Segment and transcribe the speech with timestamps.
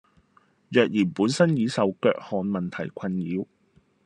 [0.69, 3.45] 若然本身已受腳汗問題困擾